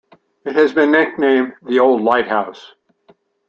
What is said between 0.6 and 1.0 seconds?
been